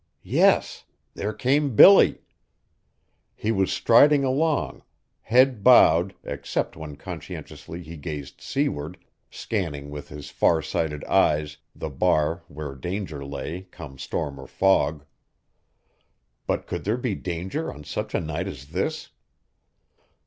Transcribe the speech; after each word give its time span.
Yes: 0.23 0.85
there 1.13 1.31
came 1.31 1.75
Billy! 1.75 2.23
He 3.35 3.51
was 3.51 3.71
striding 3.71 4.23
along; 4.23 4.81
head 5.21 5.63
bowed, 5.63 6.15
except 6.23 6.75
when 6.75 6.95
conscientiously 6.95 7.83
he 7.83 7.97
gazed 7.97 8.41
seaward, 8.41 8.97
scanning 9.29 9.91
with 9.91 10.09
his 10.09 10.31
far 10.31 10.63
sighted 10.63 11.03
eyes 11.03 11.57
the 11.75 11.91
bar 11.91 12.41
where 12.47 12.73
danger 12.73 13.23
lay, 13.23 13.67
come 13.69 13.99
storm 13.99 14.39
or 14.39 14.47
fog. 14.47 15.05
But 16.47 16.65
could 16.65 16.83
there 16.83 16.97
be 16.97 17.13
danger 17.13 17.71
on 17.71 17.83
such 17.83 18.15
a 18.15 18.19
night 18.19 18.47
as 18.47 18.69
this? 18.69 19.09